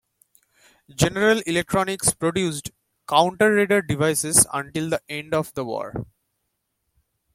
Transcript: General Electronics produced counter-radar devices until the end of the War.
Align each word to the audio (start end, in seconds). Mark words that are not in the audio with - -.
General 0.95 1.41
Electronics 1.45 2.11
produced 2.11 2.71
counter-radar 3.07 3.83
devices 3.83 4.47
until 4.51 4.89
the 4.89 5.01
end 5.07 5.31
of 5.31 5.53
the 5.53 5.63
War. 5.63 6.07